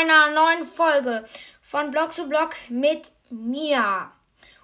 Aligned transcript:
einer 0.00 0.30
neuen 0.30 0.64
Folge 0.64 1.24
von 1.60 1.90
Blog 1.90 2.14
zu 2.14 2.26
Blog 2.28 2.56
mit 2.68 3.12
mir. 3.28 4.10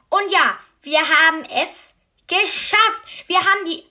Und 0.09 0.31
ja, 0.31 0.59
wir 0.83 1.01
haben 1.01 1.45
es 1.45 1.95
geschafft. 2.27 3.03
Wir 3.27 3.39
haben 3.39 3.65
die 3.67 3.84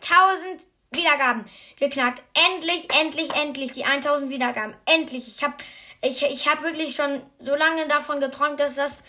1000 0.00 0.66
Wiedergaben 0.92 1.44
geknackt. 1.78 2.22
Endlich, 2.34 2.88
endlich, 3.00 3.34
endlich 3.34 3.72
die 3.72 3.84
1000 3.84 4.30
Wiedergaben. 4.30 4.74
Endlich. 4.84 5.26
Ich 5.26 5.42
habe 5.42 5.54
ich, 6.02 6.22
ich 6.22 6.48
hab 6.48 6.62
wirklich 6.62 6.94
schon 6.94 7.22
so 7.40 7.56
lange 7.56 7.88
davon 7.88 8.20
geträumt, 8.20 8.60
dass 8.60 8.76
das 8.76 9.02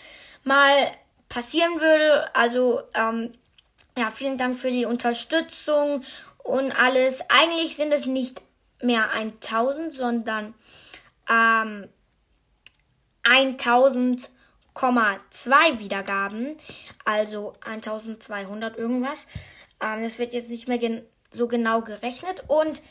mal 0.43 0.91
passieren 1.29 1.79
würde. 1.79 2.35
Also, 2.35 2.81
ähm, 2.95 3.37
ja, 3.95 4.09
vielen 4.09 4.37
Dank 4.37 4.57
für 4.57 4.71
die 4.71 4.85
Unterstützung 4.85 6.03
und 6.43 6.71
alles. 6.71 7.29
Eigentlich 7.29 7.75
sind 7.75 7.91
es 7.91 8.05
nicht 8.05 8.41
mehr 8.81 9.11
1000, 9.11 9.93
sondern 9.93 10.53
ähm, 11.29 11.87
1000,2 13.23 15.79
Wiedergaben, 15.79 16.57
also 17.05 17.53
1200 17.65 18.77
irgendwas. 18.77 19.27
Ähm, 19.81 20.03
das 20.03 20.19
wird 20.19 20.33
jetzt 20.33 20.49
nicht 20.49 20.67
mehr 20.67 20.77
gen 20.77 21.03
so 21.29 21.47
genau 21.47 21.81
gerechnet 21.81 22.45
und 22.47 22.81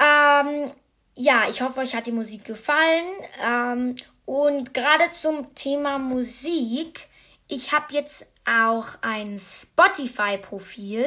ähm, 0.00 0.70
ja, 1.14 1.48
ich 1.50 1.62
hoffe, 1.62 1.80
euch 1.80 1.96
hat 1.96 2.06
die 2.06 2.12
Musik 2.12 2.44
gefallen. 2.44 3.04
Ähm, 3.42 3.96
und 4.24 4.72
gerade 4.72 5.10
zum 5.10 5.54
Thema 5.54 5.98
Musik, 5.98 7.08
ich 7.48 7.72
habe 7.72 7.92
jetzt 7.92 8.32
auch 8.44 8.86
ein 9.00 9.40
Spotify-Profil. 9.40 11.06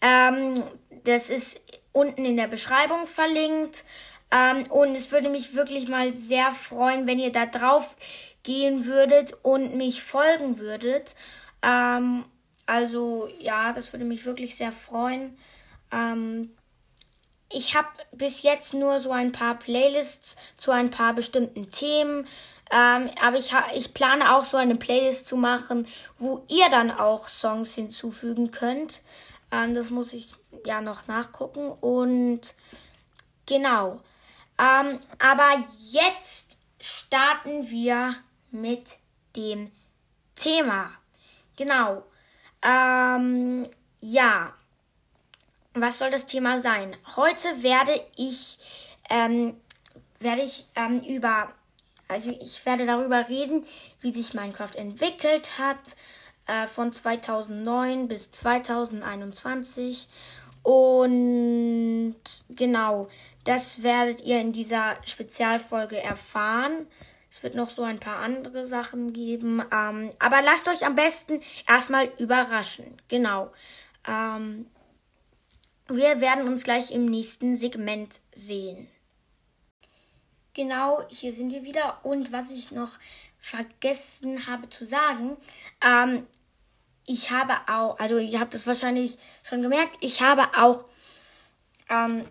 Ähm, 0.00 0.62
das 1.04 1.28
ist 1.28 1.62
unten 1.92 2.24
in 2.24 2.36
der 2.36 2.46
Beschreibung 2.46 3.06
verlinkt. 3.06 3.84
Ähm, 4.34 4.64
und 4.70 4.96
es 4.96 5.12
würde 5.12 5.28
mich 5.28 5.54
wirklich 5.54 5.88
mal 5.88 6.12
sehr 6.12 6.52
freuen, 6.52 7.06
wenn 7.06 7.20
ihr 7.20 7.30
da 7.30 7.46
drauf 7.46 7.96
gehen 8.42 8.84
würdet 8.84 9.34
und 9.42 9.76
mich 9.76 10.02
folgen 10.02 10.58
würdet. 10.58 11.14
Ähm, 11.62 12.24
also 12.66 13.28
ja, 13.38 13.72
das 13.72 13.92
würde 13.92 14.04
mich 14.04 14.24
wirklich 14.24 14.56
sehr 14.56 14.72
freuen. 14.72 15.38
Ähm, 15.92 16.50
ich 17.52 17.76
habe 17.76 17.88
bis 18.10 18.42
jetzt 18.42 18.74
nur 18.74 18.98
so 18.98 19.12
ein 19.12 19.30
paar 19.30 19.56
Playlists 19.56 20.36
zu 20.56 20.72
ein 20.72 20.90
paar 20.90 21.14
bestimmten 21.14 21.70
Themen. 21.70 22.26
Ähm, 22.72 23.10
aber 23.22 23.38
ich, 23.38 23.54
ich 23.76 23.94
plane 23.94 24.34
auch 24.34 24.44
so 24.44 24.56
eine 24.56 24.74
Playlist 24.74 25.28
zu 25.28 25.36
machen, 25.36 25.86
wo 26.18 26.44
ihr 26.48 26.68
dann 26.70 26.90
auch 26.90 27.28
Songs 27.28 27.74
hinzufügen 27.76 28.50
könnt. 28.50 29.02
Ähm, 29.52 29.76
das 29.76 29.90
muss 29.90 30.12
ich 30.12 30.34
ja 30.64 30.80
noch 30.80 31.06
nachgucken. 31.06 31.70
Und 31.70 32.54
genau. 33.46 34.00
Ähm, 34.58 35.00
aber 35.18 35.64
jetzt 35.78 36.58
starten 36.80 37.68
wir 37.70 38.16
mit 38.50 38.98
dem 39.36 39.70
Thema. 40.36 40.92
Genau. 41.56 42.04
Ähm, 42.62 43.68
ja. 44.00 44.52
Was 45.74 45.98
soll 45.98 46.10
das 46.10 46.26
Thema 46.26 46.60
sein? 46.60 46.96
Heute 47.16 47.62
werde 47.62 48.00
ich, 48.16 48.58
ähm, 49.10 49.60
werde 50.20 50.42
ich 50.42 50.66
ähm, 50.76 51.00
über, 51.00 51.52
also 52.06 52.30
ich 52.30 52.64
werde 52.64 52.86
darüber 52.86 53.28
reden, 53.28 53.66
wie 54.00 54.12
sich 54.12 54.34
Minecraft 54.34 54.76
entwickelt 54.76 55.58
hat 55.58 55.96
äh, 56.46 56.68
von 56.68 56.92
2009 56.92 58.06
bis 58.06 58.30
2021. 58.30 60.08
Und 60.64 62.16
genau, 62.48 63.08
das 63.44 63.82
werdet 63.82 64.22
ihr 64.22 64.40
in 64.40 64.52
dieser 64.52 64.96
Spezialfolge 65.04 66.02
erfahren. 66.02 66.86
Es 67.30 67.42
wird 67.42 67.54
noch 67.54 67.68
so 67.68 67.82
ein 67.82 68.00
paar 68.00 68.16
andere 68.16 68.64
Sachen 68.64 69.12
geben. 69.12 69.62
Ähm, 69.70 70.10
aber 70.18 70.40
lasst 70.40 70.66
euch 70.66 70.86
am 70.86 70.94
besten 70.94 71.42
erstmal 71.68 72.10
überraschen. 72.18 72.96
Genau. 73.08 73.52
Ähm, 74.08 74.66
wir 75.88 76.22
werden 76.22 76.48
uns 76.48 76.64
gleich 76.64 76.90
im 76.92 77.04
nächsten 77.04 77.56
Segment 77.56 78.20
sehen. 78.32 78.88
Genau, 80.54 81.02
hier 81.08 81.34
sind 81.34 81.52
wir 81.52 81.64
wieder. 81.64 82.00
Und 82.04 82.32
was 82.32 82.50
ich 82.52 82.70
noch 82.70 82.92
vergessen 83.38 84.46
habe 84.46 84.70
zu 84.70 84.86
sagen, 84.86 85.36
ähm, 85.84 86.26
ich 87.06 87.30
habe 87.30 87.54
auch, 87.68 87.98
also 87.98 88.18
ihr 88.18 88.40
habt 88.40 88.54
es 88.54 88.66
wahrscheinlich 88.66 89.18
schon 89.42 89.62
gemerkt, 89.62 89.96
ich 90.00 90.22
habe 90.22 90.48
auch 90.56 90.84
ähm, 91.90 92.24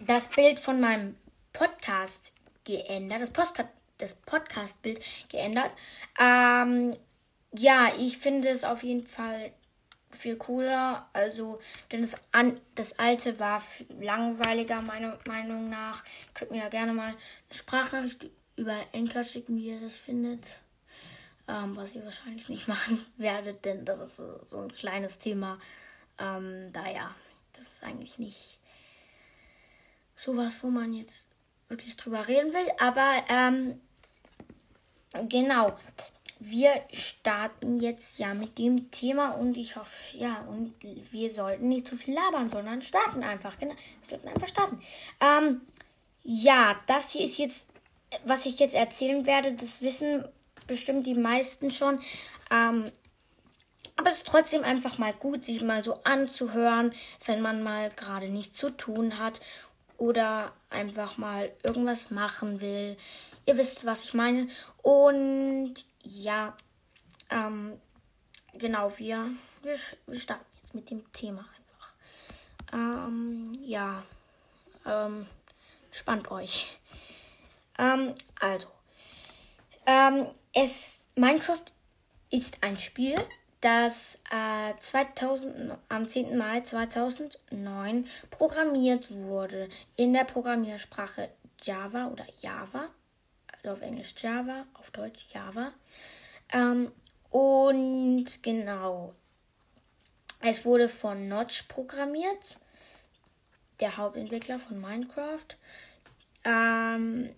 das 0.00 0.28
Bild 0.28 0.60
von 0.60 0.80
meinem 0.80 1.16
Podcast 1.52 2.32
geändert, 2.64 3.22
das, 3.22 3.30
Postka 3.30 3.68
das 3.98 4.14
Podcast-Bild 4.14 5.00
geändert. 5.28 5.70
Ähm, 6.18 6.96
ja, 7.56 7.92
ich 7.98 8.18
finde 8.18 8.48
es 8.48 8.64
auf 8.64 8.82
jeden 8.82 9.06
Fall 9.06 9.52
viel 10.10 10.36
cooler. 10.36 11.08
Also, 11.12 11.60
denn 11.92 12.02
das, 12.02 12.16
an, 12.32 12.60
das 12.74 12.98
alte 12.98 13.38
war 13.38 13.62
langweiliger, 14.00 14.80
meiner 14.82 15.18
Meinung 15.26 15.68
nach. 15.70 16.04
Könnt 16.34 16.50
mir 16.50 16.58
ja 16.58 16.68
gerne 16.68 16.92
mal 16.92 17.08
eine 17.08 17.16
Sprachnachricht 17.52 18.30
über 18.56 18.76
Enker 18.92 19.24
schicken, 19.24 19.56
wie 19.56 19.68
ihr 19.68 19.80
das 19.80 19.96
findet. 19.96 20.60
Ähm, 21.46 21.76
was 21.76 21.94
ihr 21.94 22.04
wahrscheinlich 22.04 22.48
nicht 22.48 22.68
machen 22.68 23.04
werdet, 23.16 23.64
denn 23.64 23.84
das 23.84 24.00
ist 24.00 24.16
so 24.16 24.58
ein 24.58 24.72
kleines 24.72 25.18
Thema. 25.18 25.58
Ähm, 26.18 26.72
daher, 26.72 27.14
das 27.52 27.66
ist 27.66 27.84
eigentlich 27.84 28.18
nicht 28.18 28.58
sowas, 30.16 30.62
wo 30.62 30.68
man 30.68 30.94
jetzt 30.94 31.26
wirklich 31.68 31.96
drüber 31.96 32.28
reden 32.28 32.52
will. 32.52 32.70
Aber 32.78 33.24
ähm, 33.28 33.80
genau, 35.28 35.76
wir 36.40 36.72
starten 36.92 37.80
jetzt 37.80 38.18
ja 38.18 38.34
mit 38.34 38.58
dem 38.58 38.90
Thema 38.90 39.30
und 39.30 39.56
ich 39.56 39.76
hoffe, 39.76 39.96
ja, 40.12 40.42
und 40.48 40.74
wir 40.82 41.30
sollten 41.30 41.68
nicht 41.68 41.88
zu 41.88 41.96
viel 41.96 42.14
labern, 42.14 42.50
sondern 42.50 42.82
starten 42.82 43.22
einfach. 43.22 43.58
Genau, 43.58 43.74
wir 43.74 44.08
sollten 44.08 44.28
einfach 44.28 44.48
starten. 44.48 44.80
Ähm, 45.20 45.62
ja, 46.22 46.78
das 46.86 47.10
hier 47.10 47.24
ist 47.24 47.38
jetzt, 47.38 47.68
was 48.24 48.46
ich 48.46 48.58
jetzt 48.58 48.74
erzählen 48.74 49.26
werde, 49.26 49.54
das 49.54 49.80
wissen 49.80 50.24
bestimmt 50.66 51.06
die 51.06 51.14
meisten 51.14 51.70
schon. 51.70 52.00
Ähm, 52.50 52.90
aber 53.96 54.10
es 54.10 54.16
ist 54.18 54.26
trotzdem 54.26 54.64
einfach 54.64 54.98
mal 54.98 55.12
gut, 55.12 55.44
sich 55.44 55.62
mal 55.62 55.84
so 55.84 56.02
anzuhören, 56.02 56.92
wenn 57.26 57.40
man 57.40 57.62
mal 57.62 57.90
gerade 57.90 58.28
nichts 58.28 58.58
zu 58.58 58.70
tun 58.70 59.18
hat 59.18 59.40
oder 59.98 60.52
einfach 60.70 61.16
mal 61.16 61.52
irgendwas 61.62 62.10
machen 62.10 62.60
will. 62.60 62.96
Ihr 63.46 63.56
wisst, 63.56 63.86
was 63.86 64.04
ich 64.04 64.14
meine. 64.14 64.48
Und 64.82 65.74
ja, 66.02 66.56
ähm, 67.30 67.80
genau, 68.54 68.90
wir, 68.98 69.30
wir, 69.62 69.76
wir 70.06 70.20
starten 70.20 70.44
jetzt 70.60 70.74
mit 70.74 70.90
dem 70.90 71.10
Thema 71.12 71.46
einfach. 71.56 71.92
Ähm, 72.72 73.56
ja, 73.62 74.02
ähm, 74.84 75.26
spannt 75.92 76.30
euch. 76.30 76.80
Ähm, 77.78 78.14
also, 78.40 78.66
ähm, 79.86 80.26
es, 80.54 81.06
Minecraft 81.16 81.64
ist 82.30 82.62
ein 82.62 82.78
Spiel, 82.78 83.16
das 83.60 84.20
äh, 84.30 84.74
2000, 84.78 85.78
am 85.88 86.08
10. 86.08 86.36
Mai 86.36 86.60
2009 86.60 88.06
programmiert 88.30 89.10
wurde 89.10 89.68
in 89.96 90.12
der 90.12 90.24
Programmiersprache 90.24 91.30
Java 91.62 92.08
oder 92.08 92.26
Java, 92.40 92.88
also 93.52 93.70
auf 93.70 93.82
Englisch 93.82 94.14
Java, 94.18 94.66
auf 94.74 94.90
Deutsch 94.90 95.26
Java. 95.32 95.72
Ähm, 96.52 96.92
und 97.30 98.26
genau, 98.42 99.12
es 100.40 100.64
wurde 100.66 100.88
von 100.88 101.26
Notch 101.26 101.62
programmiert, 101.68 102.58
der 103.80 103.96
Hauptentwickler 103.96 104.58
von 104.58 104.78
Minecraft. 104.78 105.56
Ähm, 106.44 107.34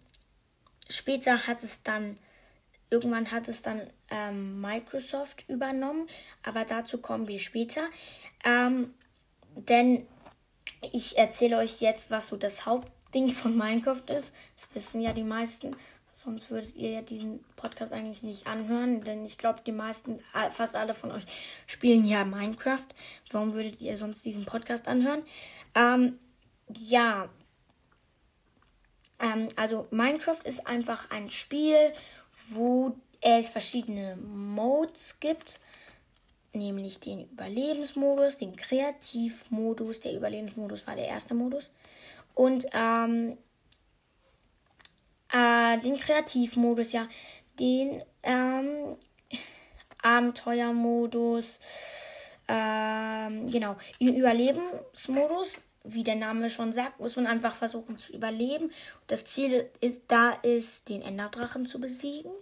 später 0.88 1.46
hat 1.46 1.62
es 1.62 1.84
dann 1.84 2.18
Irgendwann 2.90 3.30
hat 3.30 3.48
es 3.48 3.62
dann 3.62 3.82
ähm, 4.10 4.60
Microsoft 4.60 5.44
übernommen, 5.48 6.08
aber 6.42 6.64
dazu 6.64 6.98
kommen 6.98 7.26
wir 7.26 7.40
später. 7.40 7.82
Ähm, 8.44 8.94
denn 9.54 10.06
ich 10.92 11.18
erzähle 11.18 11.58
euch 11.58 11.80
jetzt, 11.80 12.10
was 12.10 12.28
so 12.28 12.36
das 12.36 12.66
Hauptding 12.66 13.30
von 13.30 13.56
Minecraft 13.56 14.04
ist. 14.08 14.34
Das 14.56 14.68
wissen 14.74 15.00
ja 15.00 15.12
die 15.12 15.24
meisten. 15.24 15.76
Sonst 16.12 16.50
würdet 16.50 16.74
ihr 16.76 16.90
ja 16.92 17.02
diesen 17.02 17.44
Podcast 17.56 17.92
eigentlich 17.92 18.22
nicht 18.22 18.46
anhören, 18.46 19.02
denn 19.02 19.24
ich 19.24 19.36
glaube, 19.36 19.60
die 19.66 19.72
meisten, 19.72 20.18
fast 20.50 20.74
alle 20.74 20.94
von 20.94 21.10
euch 21.10 21.24
spielen 21.66 22.06
ja 22.06 22.24
Minecraft. 22.24 22.86
Warum 23.30 23.52
würdet 23.52 23.82
ihr 23.82 23.96
sonst 23.98 24.24
diesen 24.24 24.46
Podcast 24.46 24.88
anhören? 24.88 25.22
Ähm, 25.74 26.18
ja, 26.72 27.28
ähm, 29.18 29.48
also 29.56 29.86
Minecraft 29.90 30.40
ist 30.44 30.66
einfach 30.66 31.10
ein 31.10 31.30
Spiel, 31.30 31.92
wo 32.50 32.96
es 33.20 33.48
verschiedene 33.48 34.16
Modes 34.16 35.20
gibt, 35.20 35.60
nämlich 36.52 37.00
den 37.00 37.28
Überlebensmodus, 37.30 38.38
den 38.38 38.56
Kreativmodus. 38.56 40.00
Der 40.00 40.14
Überlebensmodus 40.14 40.86
war 40.86 40.96
der 40.96 41.08
erste 41.08 41.34
Modus. 41.34 41.70
Und 42.34 42.66
ähm, 42.72 43.38
äh, 45.32 45.78
den 45.78 45.96
Kreativmodus, 45.96 46.92
ja, 46.92 47.08
den 47.58 48.02
ähm, 48.22 48.96
Abenteuermodus, 50.02 51.58
ähm, 52.48 53.50
genau, 53.50 53.76
Überlebensmodus, 53.98 55.62
wie 55.88 56.04
der 56.04 56.16
Name 56.16 56.50
schon 56.50 56.72
sagt, 56.72 57.00
muss 57.00 57.16
man 57.16 57.26
einfach 57.26 57.54
versuchen 57.54 57.98
zu 57.98 58.12
überleben. 58.12 58.70
Das 59.06 59.24
Ziel 59.24 59.68
ist, 59.80 60.02
da 60.08 60.30
ist, 60.30 60.88
den 60.88 61.02
Enderdrachen 61.02 61.66
zu 61.66 61.80
besiegen. 61.80 62.32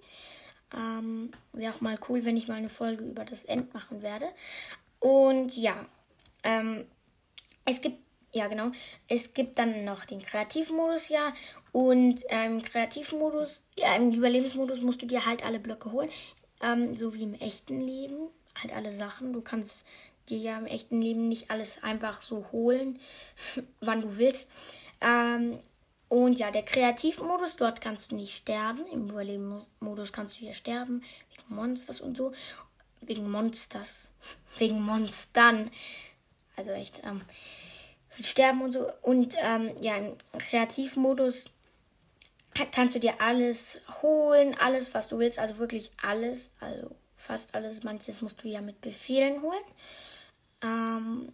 Ähm, 0.74 1.30
Wäre 1.52 1.74
auch 1.74 1.80
mal 1.80 1.98
cool, 2.08 2.24
wenn 2.24 2.36
ich 2.36 2.48
mal 2.48 2.54
eine 2.54 2.68
Folge 2.68 3.04
über 3.04 3.24
das 3.24 3.44
End 3.44 3.72
machen 3.74 4.02
werde. 4.02 4.26
Und 4.98 5.56
ja, 5.56 5.86
ähm, 6.42 6.86
es 7.64 7.80
gibt, 7.80 7.98
ja 8.32 8.48
genau, 8.48 8.70
es 9.08 9.34
gibt 9.34 9.58
dann 9.58 9.84
noch 9.84 10.04
den 10.04 10.22
Kreativmodus, 10.22 11.08
ja. 11.08 11.32
Und 11.72 12.24
ähm, 12.28 12.58
im 12.58 12.62
Kreativmodus, 12.62 13.66
ja, 13.76 13.94
im 13.96 14.12
Überlebensmodus 14.12 14.80
musst 14.80 15.02
du 15.02 15.06
dir 15.06 15.26
halt 15.26 15.44
alle 15.44 15.60
Blöcke 15.60 15.92
holen. 15.92 16.10
Ähm, 16.62 16.96
so 16.96 17.14
wie 17.14 17.22
im 17.22 17.34
echten 17.34 17.80
Leben. 17.80 18.28
Halt 18.60 18.72
alle 18.72 18.92
Sachen. 18.92 19.32
Du 19.32 19.40
kannst 19.40 19.84
dir 20.28 20.38
ja 20.38 20.58
im 20.58 20.66
echten 20.66 21.00
Leben 21.00 21.28
nicht 21.28 21.50
alles 21.50 21.82
einfach 21.82 22.22
so 22.22 22.46
holen, 22.52 22.98
wann 23.80 24.00
du 24.00 24.16
willst. 24.16 24.50
Ähm, 25.00 25.58
und 26.08 26.38
ja, 26.38 26.50
der 26.50 26.62
Kreativmodus, 26.62 27.56
dort 27.56 27.80
kannst 27.80 28.12
du 28.12 28.16
nicht 28.16 28.36
sterben. 28.36 28.86
Im 28.92 29.08
Überlebensmodus 29.10 30.12
kannst 30.12 30.36
du 30.36 30.40
hier 30.40 30.54
sterben, 30.54 31.02
wegen 31.30 31.54
Monsters 31.54 32.00
und 32.00 32.16
so. 32.16 32.32
Wegen 33.00 33.30
Monsters. 33.30 34.08
Wegen 34.58 34.80
Monstern. 34.80 35.70
Also 36.56 36.70
echt, 36.70 37.02
ähm, 37.04 37.22
sterben 38.18 38.62
und 38.62 38.72
so. 38.72 38.86
Und 39.02 39.34
ähm, 39.42 39.72
ja, 39.80 39.96
im 39.96 40.16
Kreativmodus 40.38 41.46
kannst 42.70 42.94
du 42.94 43.00
dir 43.00 43.20
alles 43.20 43.80
holen, 44.00 44.56
alles, 44.58 44.94
was 44.94 45.08
du 45.08 45.18
willst. 45.18 45.38
Also 45.38 45.58
wirklich 45.58 45.90
alles. 46.00 46.54
Also 46.60 46.94
fast 47.16 47.54
alles. 47.54 47.82
Manches 47.82 48.22
musst 48.22 48.42
du 48.44 48.48
ja 48.48 48.60
mit 48.60 48.80
Befehlen 48.80 49.42
holen. 49.42 49.64
Ähm, 50.64 51.32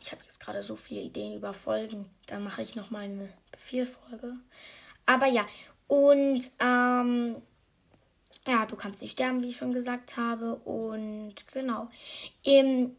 ich 0.00 0.10
habe 0.12 0.24
jetzt 0.24 0.40
gerade 0.40 0.62
so 0.62 0.76
viele 0.76 1.02
Ideen 1.02 1.36
über 1.36 1.52
Folgen. 1.54 2.10
Da 2.26 2.38
mache 2.38 2.62
ich 2.62 2.74
noch 2.74 2.90
mal 2.90 3.04
eine 3.04 3.28
Befehlfolge. 3.52 4.34
Aber 5.04 5.26
ja, 5.26 5.46
und 5.86 6.50
ähm, 6.58 7.42
ja, 8.46 8.66
du 8.66 8.76
kannst 8.76 9.02
nicht 9.02 9.12
sterben, 9.12 9.42
wie 9.42 9.50
ich 9.50 9.56
schon 9.56 9.72
gesagt 9.72 10.16
habe. 10.16 10.56
Und 10.56 11.34
genau. 11.52 11.90
Im 12.42 12.96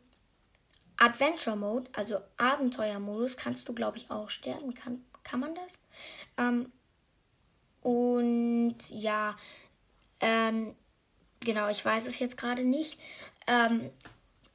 Adventure 0.98 1.56
Mode, 1.56 1.90
also 1.94 2.20
Abenteuermodus, 2.38 3.38
kannst 3.38 3.68
du, 3.70 3.74
glaube 3.74 3.98
ich, 3.98 4.12
auch 4.12 4.30
sterben. 4.30 4.74
Kann, 4.74 5.04
kann 5.24 5.40
man 5.40 5.56
das? 5.56 5.74
Ähm, 6.38 6.72
und 7.82 8.78
ja, 8.90 9.38
ähm, 10.20 10.76
genau, 11.40 11.70
ich 11.70 11.84
weiß 11.84 12.08
es 12.08 12.20
jetzt 12.20 12.38
gerade 12.38 12.64
nicht. 12.64 13.00
Ähm, 13.48 13.90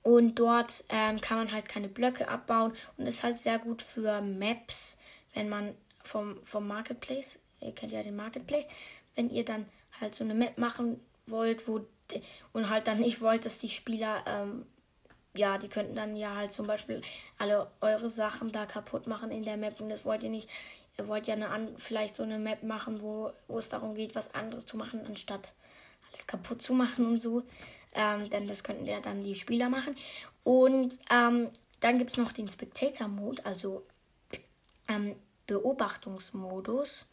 und 0.02 0.36
dort 0.36 0.84
ähm, 0.88 1.20
kann 1.20 1.38
man 1.38 1.52
halt 1.52 1.68
keine 1.68 1.88
Blöcke 1.88 2.28
abbauen 2.28 2.72
und 2.96 3.06
ist 3.06 3.22
halt 3.22 3.38
sehr 3.38 3.58
gut 3.58 3.82
für 3.82 4.20
Maps, 4.20 4.98
wenn 5.34 5.48
man 5.48 5.74
vom, 6.02 6.38
vom 6.44 6.66
Marketplace, 6.66 7.38
ihr 7.60 7.72
kennt 7.72 7.92
ja 7.92 8.02
den 8.02 8.16
Marketplace, 8.16 8.68
wenn 9.14 9.30
ihr 9.30 9.44
dann 9.44 9.66
halt 10.00 10.14
so 10.14 10.24
eine 10.24 10.34
Map 10.34 10.58
machen 10.58 11.00
wollt, 11.26 11.68
wo 11.68 11.86
und 12.52 12.68
halt 12.68 12.88
dann 12.88 13.00
nicht 13.00 13.20
wollt, 13.20 13.46
dass 13.46 13.58
die 13.58 13.70
Spieler, 13.70 14.22
ähm, 14.26 14.66
ja, 15.34 15.56
die 15.56 15.68
könnten 15.68 15.94
dann 15.94 16.14
ja 16.14 16.36
halt 16.36 16.52
zum 16.52 16.66
Beispiel 16.66 17.00
alle 17.38 17.70
eure 17.80 18.10
Sachen 18.10 18.52
da 18.52 18.66
kaputt 18.66 19.06
machen 19.06 19.30
in 19.30 19.44
der 19.44 19.56
Map 19.56 19.80
und 19.80 19.88
das 19.88 20.04
wollt 20.04 20.22
ihr 20.22 20.28
nicht. 20.28 20.48
Ihr 20.98 21.08
wollt 21.08 21.26
ja 21.26 21.34
eine, 21.34 21.72
vielleicht 21.78 22.16
so 22.16 22.22
eine 22.22 22.38
Map 22.38 22.62
machen, 22.64 23.00
wo, 23.00 23.32
wo 23.48 23.58
es 23.58 23.70
darum 23.70 23.94
geht, 23.94 24.14
was 24.14 24.34
anderes 24.34 24.66
zu 24.66 24.76
machen, 24.76 25.06
anstatt 25.06 25.54
alles 26.10 26.26
kaputt 26.26 26.60
zu 26.60 26.74
machen 26.74 27.06
und 27.06 27.18
so. 27.18 27.44
Ähm, 27.94 28.30
denn 28.30 28.48
das 28.48 28.64
könnten 28.64 28.86
ja 28.86 29.00
dann 29.00 29.24
die 29.24 29.34
Spieler 29.34 29.68
machen. 29.68 29.96
Und 30.44 30.98
ähm, 31.10 31.50
dann 31.80 31.98
gibt 31.98 32.12
es 32.12 32.16
noch 32.16 32.32
den 32.32 32.48
Spectator-Mode, 32.48 33.44
also 33.44 33.84
ähm, 34.88 35.16
Beobachtungsmodus, 35.46 37.06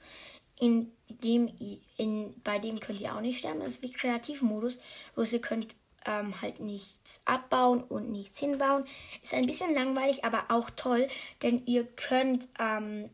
in 0.60 0.92
dem, 1.08 1.50
in, 1.98 2.34
bei 2.44 2.60
dem 2.60 2.80
könnt 2.80 3.02
ihr 3.02 3.16
auch 3.16 3.22
nicht 3.22 3.40
sterben. 3.40 3.60
Das 3.60 3.76
ist 3.76 3.82
wie 3.82 3.92
Kreativmodus, 3.92 4.80
bloß 5.16 5.34
ihr 5.34 5.42
könnt 5.42 5.68
ähm, 6.06 6.42
halt 6.42 6.60
nichts 6.60 7.22
abbauen 7.26 7.84
und 7.84 8.12
nichts 8.12 8.40
hinbauen. 8.40 8.86
Ist 9.24 9.34
ein 9.34 9.46
bisschen 9.46 9.74
langweilig, 9.74 10.24
aber 10.24 10.46
auch 10.50 10.70
toll, 10.70 11.08
denn 11.42 11.66
ihr 11.66 11.86
könnt 11.86 12.48
ähm, 12.60 13.10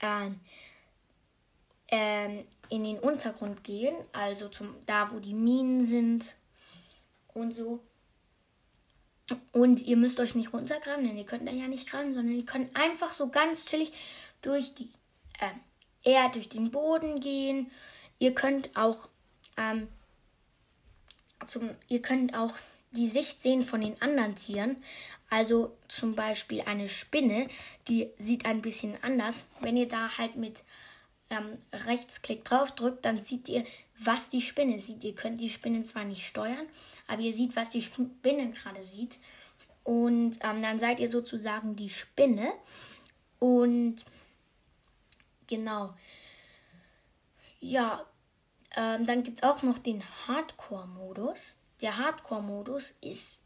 ähm, 0.00 0.40
ähm 1.88 2.44
in 2.68 2.84
den 2.84 2.98
Untergrund 2.98 3.64
gehen, 3.64 3.94
also 4.12 4.48
zum 4.48 4.74
da, 4.86 5.12
wo 5.12 5.18
die 5.18 5.34
Minen 5.34 5.84
sind 5.84 6.34
und 7.34 7.52
so. 7.52 7.80
Und 9.52 9.82
ihr 9.82 9.96
müsst 9.96 10.20
euch 10.20 10.34
nicht 10.34 10.52
runtergraben, 10.52 11.04
denn 11.04 11.18
ihr 11.18 11.26
könnt 11.26 11.48
da 11.48 11.52
ja 11.52 11.66
nicht 11.66 11.90
graben, 11.90 12.14
sondern 12.14 12.36
ihr 12.36 12.44
könnt 12.44 12.74
einfach 12.76 13.12
so 13.12 13.28
ganz 13.28 13.64
chillig 13.64 13.92
durch 14.42 14.74
die 14.74 14.90
äh, 15.40 15.50
Erde, 16.08 16.34
durch 16.34 16.48
den 16.48 16.70
Boden 16.70 17.20
gehen. 17.20 17.70
Ihr 18.18 18.34
könnt 18.34 18.76
auch 18.76 19.08
ähm, 19.56 19.88
zum, 21.46 21.70
ihr 21.88 22.02
könnt 22.02 22.34
auch 22.34 22.54
die 22.92 23.08
Sicht 23.08 23.42
sehen 23.42 23.64
von 23.64 23.80
den 23.80 24.00
anderen 24.00 24.36
Tieren. 24.36 24.76
Also 25.28 25.76
zum 25.88 26.14
Beispiel 26.14 26.62
eine 26.62 26.88
Spinne, 26.88 27.48
die 27.88 28.10
sieht 28.18 28.46
ein 28.46 28.62
bisschen 28.62 28.96
anders. 29.02 29.48
Wenn 29.60 29.76
ihr 29.76 29.88
da 29.88 30.16
halt 30.16 30.36
mit 30.36 30.62
ähm, 31.30 31.58
Rechtsklick 31.72 32.44
drauf 32.44 32.74
drückt, 32.74 33.04
dann 33.04 33.20
seht 33.20 33.48
ihr, 33.48 33.64
was 33.98 34.30
die 34.30 34.42
Spinne 34.42 34.80
sieht. 34.80 35.04
Ihr 35.04 35.14
könnt 35.14 35.40
die 35.40 35.50
Spinne 35.50 35.84
zwar 35.84 36.04
nicht 36.04 36.26
steuern, 36.26 36.66
aber 37.06 37.22
ihr 37.22 37.32
seht, 37.32 37.56
was 37.56 37.70
die 37.70 37.82
Spinne 37.82 38.50
gerade 38.50 38.82
sieht. 38.82 39.18
Und 39.84 40.38
ähm, 40.42 40.62
dann 40.62 40.80
seid 40.80 41.00
ihr 41.00 41.08
sozusagen 41.08 41.76
die 41.76 41.90
Spinne. 41.90 42.52
Und 43.38 43.96
genau. 45.46 45.94
Ja, 47.60 48.04
ähm, 48.76 49.06
dann 49.06 49.22
gibt 49.22 49.38
es 49.38 49.42
auch 49.42 49.62
noch 49.62 49.78
den 49.78 50.02
Hardcore-Modus. 50.26 51.58
Der 51.80 51.96
Hardcore-Modus 51.96 52.94
ist 53.00 53.42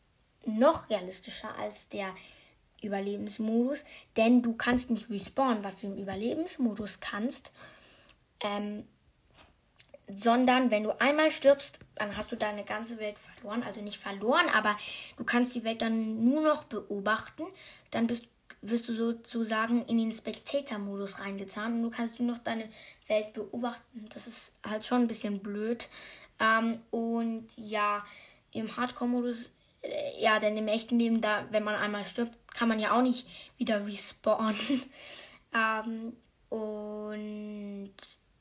noch 0.46 0.88
realistischer 0.90 1.54
als 1.56 1.88
der 1.88 2.14
Überlebensmodus, 2.82 3.84
denn 4.16 4.42
du 4.42 4.54
kannst 4.54 4.90
nicht 4.90 5.10
respawnen, 5.10 5.64
was 5.64 5.78
du 5.78 5.88
im 5.88 5.98
Überlebensmodus 5.98 7.00
kannst, 7.00 7.52
ähm, 8.40 8.84
sondern 10.08 10.70
wenn 10.70 10.82
du 10.82 11.00
einmal 11.00 11.30
stirbst, 11.30 11.78
dann 11.94 12.16
hast 12.16 12.32
du 12.32 12.36
deine 12.36 12.64
ganze 12.64 12.98
Welt 12.98 13.16
verloren. 13.18 13.62
Also 13.62 13.80
nicht 13.80 13.98
verloren, 13.98 14.48
aber 14.52 14.76
du 15.16 15.24
kannst 15.24 15.54
die 15.54 15.64
Welt 15.64 15.82
dann 15.82 16.24
nur 16.24 16.42
noch 16.42 16.64
beobachten. 16.64 17.44
Dann 17.90 18.06
bist, 18.06 18.26
wirst 18.60 18.88
du 18.88 18.94
sozusagen 18.94 19.84
in 19.86 19.98
den 19.98 20.12
Spectator-Modus 20.12 21.20
reingezahnt 21.20 21.76
und 21.76 21.82
du 21.82 21.90
kannst 21.90 22.18
nur 22.18 22.32
noch 22.34 22.42
deine 22.42 22.68
Welt 23.06 23.32
beobachten. 23.34 24.08
Das 24.12 24.26
ist 24.26 24.56
halt 24.66 24.84
schon 24.84 25.02
ein 25.02 25.08
bisschen 25.08 25.40
blöd. 25.40 25.88
Ähm, 26.40 26.80
und 26.90 27.46
ja, 27.56 28.04
im 28.52 28.76
Hardcore-Modus 28.76 29.54
äh, 29.82 30.22
ja, 30.22 30.38
denn 30.38 30.56
im 30.56 30.68
echten 30.68 30.98
Leben, 30.98 31.20
da, 31.20 31.46
wenn 31.50 31.64
man 31.64 31.74
einmal 31.74 32.06
stirbt, 32.06 32.39
kann 32.54 32.68
man 32.68 32.78
ja 32.78 32.96
auch 32.96 33.02
nicht 33.02 33.26
wieder 33.58 33.86
respawnen. 33.86 34.82
ähm, 35.54 36.16
und 36.48 37.92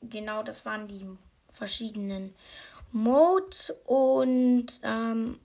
genau 0.02 0.42
das 0.42 0.64
waren 0.64 0.88
die 0.88 1.06
verschiedenen 1.52 2.34
Modes. 2.92 3.72
Und 3.84 4.66
ähm, 4.82 5.38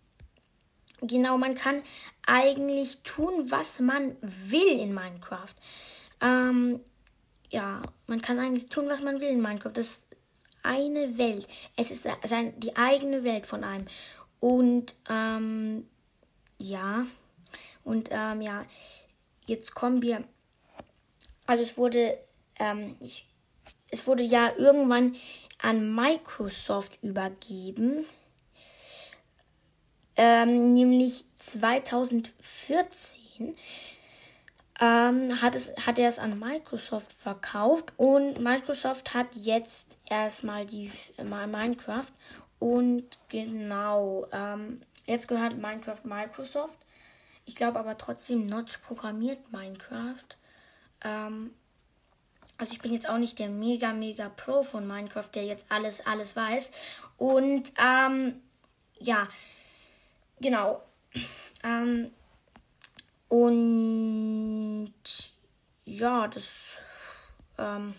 genau, 1.02 1.38
man 1.38 1.56
kann 1.56 1.82
eigentlich 2.26 3.02
tun, 3.04 3.52
was 3.52 3.80
man 3.80 4.18
will 4.22 4.80
in 4.80 4.94
Minecraft. 4.94 5.56
Ähm, 6.22 6.80
ja, 7.50 7.82
man 8.08 8.22
kann 8.22 8.40
eigentlich 8.40 8.70
tun, 8.70 8.88
was 8.90 9.02
man 9.02 9.20
will 9.20 9.30
in 9.30 9.42
Minecraft. 9.42 9.74
Das 9.74 9.88
ist 9.88 10.04
eine 10.64 11.18
Welt. 11.18 11.48
Es 11.76 11.92
ist 11.92 12.08
die 12.58 12.76
eigene 12.76 13.24
Welt 13.24 13.46
von 13.46 13.64
einem. 13.64 13.86
Und 14.40 14.96
ähm, 15.10 15.88
ja, 16.58 17.06
und 17.86 18.10
ähm, 18.12 18.42
ja, 18.42 18.66
jetzt 19.46 19.74
kommen 19.74 20.02
wir. 20.02 20.26
Also 21.46 21.64
es 21.64 21.78
wurde, 21.78 22.18
ähm, 22.60 22.98
ich, 23.00 23.26
es 23.92 24.06
wurde 24.08 24.24
ja 24.24 24.52
irgendwann 24.58 25.16
an 25.62 25.96
Microsoft 25.96 27.02
übergeben. 27.02 28.06
Ähm, 30.18 30.74
nämlich 30.74 31.24
2014 31.40 33.56
ähm, 34.80 35.42
hat, 35.42 35.56
es, 35.56 35.76
hat 35.78 36.00
er 36.00 36.10
es 36.10 36.20
an 36.20 36.40
Microsoft 36.40 37.14
verkauft 37.14 37.94
und 37.98 38.42
Microsoft 38.42 39.14
hat 39.14 39.28
jetzt 39.36 39.98
erstmal 40.10 40.66
die 40.66 40.90
mal 41.30 41.48
Minecraft 41.48 42.12
und 42.60 43.06
genau, 43.30 44.28
ähm, 44.32 44.82
jetzt 45.06 45.28
gehört 45.28 45.58
Minecraft 45.58 46.04
Microsoft. 46.04 46.80
Ich 47.46 47.56
glaube 47.56 47.80
aber 47.80 47.98
trotzdem, 47.98 48.48
Notch 48.48 48.80
programmiert 48.80 49.52
Minecraft. 49.52 50.38
Ähm, 51.04 51.54
Also 52.58 52.74
ich 52.74 52.82
bin 52.82 52.94
jetzt 52.94 53.10
auch 53.10 53.18
nicht 53.18 53.38
der 53.40 53.50
mega, 53.50 53.92
mega 53.94 54.30
Pro 54.30 54.64
von 54.64 54.88
Minecraft, 54.88 55.30
der 55.36 55.46
jetzt 55.46 55.66
alles, 55.70 56.06
alles 56.06 56.36
weiß. 56.36 56.72
Und 57.18 57.74
ähm, 57.78 58.42
ja, 59.00 59.28
genau. 60.40 60.82
Ähm, 61.64 62.12
und 63.28 64.94
ja, 65.86 66.28
das 66.30 66.48
ähm, 67.58 67.94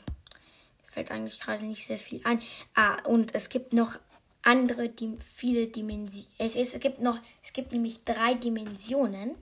fällt 0.84 1.10
eigentlich 1.10 1.38
gerade 1.38 1.64
nicht 1.64 1.86
sehr 1.86 1.98
viel 1.98 2.22
ein. 2.24 2.40
Ah, 2.74 3.02
und 3.04 3.34
es 3.34 3.50
gibt 3.50 3.74
noch 3.74 3.98
andere, 4.46 4.88
die 4.88 5.18
viele 5.18 5.66
Dimensionen. 5.66 6.30
Es, 6.38 6.56
es 6.56 6.78
gibt 6.78 7.00
noch, 7.00 7.18
es 7.42 7.52
gibt 7.52 7.72
nämlich 7.72 8.04
drei 8.04 8.34
Dimensionen. 8.34 9.34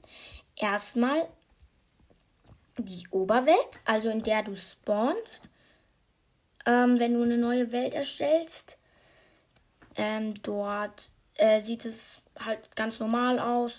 Erstmal 0.57 1.29
die 2.79 3.07
Oberwelt, 3.11 3.69
also 3.85 4.09
in 4.09 4.23
der 4.23 4.43
du 4.43 4.57
spawnst, 4.57 5.49
ähm, 6.67 6.99
wenn 6.99 7.15
du 7.15 7.23
eine 7.23 7.37
neue 7.37 7.71
Welt 7.71 7.95
erstellst. 7.95 8.79
Ähm, 9.97 10.43
dort 10.43 11.11
äh, 11.35 11.61
sieht 11.61 11.85
es 11.85 12.23
halt 12.39 12.75
ganz 12.75 12.99
normal 12.99 13.39
aus. 13.39 13.75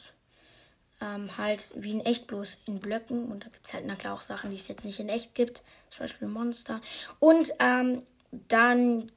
Ähm, 1.02 1.38
halt 1.38 1.62
wie 1.76 1.92
in 1.92 2.06
echt, 2.06 2.28
bloß 2.28 2.58
in 2.68 2.80
Blöcken. 2.80 3.32
Und 3.32 3.46
da 3.46 3.50
gibt 3.50 3.66
es 3.68 3.74
halt 3.74 3.86
na 3.86 3.96
klar 3.96 4.14
auch 4.14 4.22
Sachen, 4.22 4.52
die 4.52 4.56
es 4.56 4.68
jetzt 4.68 4.86
nicht 4.86 5.00
in 5.00 5.10
echt 5.10 5.34
gibt. 5.36 5.64
Zum 5.90 6.06
Beispiel 6.06 6.28
Monster. 6.28 6.82
Und 7.20 7.52
ähm, 7.60 8.04
dann 8.48 9.12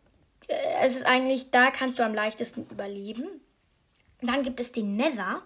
es 0.46 0.96
ist 0.96 1.06
eigentlich, 1.06 1.50
da 1.50 1.70
kannst 1.70 1.98
du 1.98 2.04
am 2.04 2.14
leichtesten 2.14 2.66
überleben. 2.70 3.26
Dann 4.20 4.42
gibt 4.42 4.60
es 4.60 4.72
den 4.72 4.96
Nether. 4.96 5.42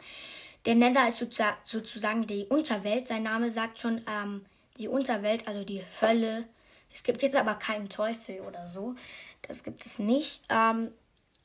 Der 0.65 0.75
Nether 0.75 1.09
ist 1.09 1.19
sozusagen 1.65 2.27
die 2.27 2.47
Unterwelt. 2.47 3.09
Sein 3.09 3.25
Name 3.25 3.51
sagt 3.51 3.81
schon 3.81 4.03
ähm, 4.09 4.45
die 4.79 4.89
Unterwelt, 4.89 5.49
also 5.49 5.65
die 5.65 5.83
Hölle. 6.01 6.45
Es 6.93 7.03
gibt 7.03 7.23
jetzt 7.23 7.37
aber 7.37 7.55
keinen 7.55 7.89
Teufel 7.89 8.41
oder 8.41 8.67
so. 8.67 8.95
Das 9.43 9.65
gibt 9.65 9.85
es 9.85 9.99
nicht. 9.99 10.43
Ähm, 10.49 10.93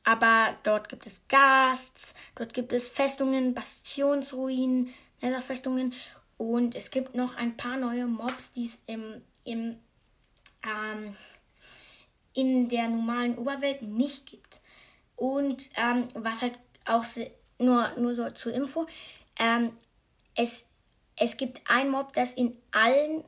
aber 0.04 0.56
dort 0.62 0.88
gibt 0.88 1.04
es 1.04 1.26
Gasts, 1.28 2.14
dort 2.34 2.54
gibt 2.54 2.72
es 2.72 2.88
Festungen, 2.88 3.54
Bastionsruinen, 3.54 4.94
Netherfestungen. 5.20 5.92
Und 6.38 6.74
es 6.74 6.90
gibt 6.90 7.14
noch 7.14 7.36
ein 7.36 7.56
paar 7.56 7.76
neue 7.76 8.06
Mobs, 8.06 8.52
die 8.52 8.66
es 8.66 8.80
im, 8.86 9.20
im, 9.44 9.78
ähm, 10.62 11.16
in 12.38 12.68
der 12.68 12.88
normalen 12.88 13.36
Oberwelt 13.36 13.82
nicht 13.82 14.26
gibt. 14.26 14.60
Und 15.16 15.70
ähm, 15.74 16.06
was 16.14 16.40
halt 16.40 16.54
auch 16.84 17.04
nur, 17.58 17.90
nur 17.96 18.14
so 18.14 18.30
zur 18.30 18.54
Info. 18.54 18.86
Ähm, 19.40 19.72
es, 20.36 20.68
es 21.16 21.36
gibt 21.36 21.60
ein 21.68 21.90
Mob, 21.90 22.12
das 22.12 22.34
in 22.34 22.56
allen, 22.70 23.24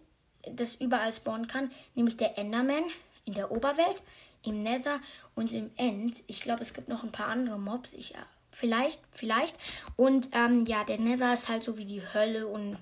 das 0.49 0.77
überall 0.77 1.13
spawnen 1.13 1.49
kann, 1.49 1.73
nämlich 1.97 2.17
der 2.19 2.39
Enderman 2.39 2.85
in 3.25 3.35
der 3.35 3.51
Oberwelt, 3.51 4.01
im 4.45 4.63
Nether 4.63 5.01
und 5.35 5.53
im 5.53 5.73
End. 5.77 6.23
Ich 6.29 6.41
glaube, 6.41 6.63
es 6.63 6.73
gibt 6.73 6.89
noch 6.89 7.03
ein 7.03 7.11
paar 7.11 7.27
andere 7.27 7.59
Mobs. 7.59 7.93
Ich, 7.95 8.15
vielleicht, 8.53 9.01
vielleicht. 9.11 9.57
Und 9.97 10.29
ähm, 10.35 10.67
ja, 10.67 10.85
der 10.85 10.99
Nether 10.99 11.33
ist 11.33 11.49
halt 11.49 11.65
so 11.65 11.79
wie 11.79 11.85
die 11.85 12.03
Hölle 12.15 12.47
und 12.47 12.79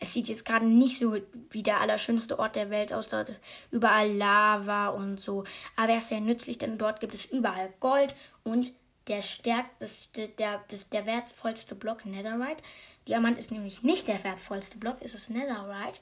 es 0.00 0.14
sieht 0.14 0.28
jetzt 0.28 0.46
gerade 0.46 0.66
nicht 0.66 0.98
so 0.98 1.16
wie 1.50 1.62
der 1.62 1.80
allerschönste 1.80 2.38
Ort 2.38 2.56
der 2.56 2.70
Welt 2.70 2.92
aus. 2.92 3.08
Da 3.08 3.20
ist 3.20 3.38
überall 3.70 4.10
Lava 4.10 4.88
und 4.88 5.20
so. 5.20 5.44
Aber 5.76 5.92
er 5.92 5.98
ist 5.98 6.08
sehr 6.08 6.20
nützlich, 6.20 6.56
denn 6.58 6.78
dort 6.78 7.00
gibt 7.00 7.14
es 7.14 7.26
überall 7.26 7.72
Gold 7.80 8.14
und 8.42 8.72
der 9.08 9.22
stärkt, 9.22 9.70
das, 9.80 10.08
der, 10.12 10.64
das, 10.68 10.88
der 10.88 11.04
wertvollste 11.04 11.74
Block 11.74 12.06
Netherite. 12.06 12.62
Diamant 13.08 13.38
ist 13.38 13.52
nämlich 13.52 13.82
nicht 13.82 14.08
der 14.08 14.22
wertvollste 14.24 14.78
Block, 14.78 14.96
es 15.00 15.14
ist 15.14 15.30
Netherite. 15.30 16.00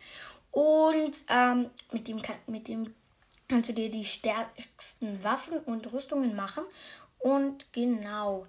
Und 0.53 1.17
ähm, 1.29 1.71
mit, 1.91 2.07
dem, 2.07 2.23
mit 2.47 2.69
dem 2.69 2.95
kannst 3.49 3.69
du 3.69 3.73
dir 3.73 3.91
die 3.91 4.05
stärksten 4.05 5.25
Waffen 5.25 5.59
und 5.61 5.93
Rüstungen 5.93 6.37
machen. 6.37 6.65
Und 7.19 7.73
genau. 7.73 8.47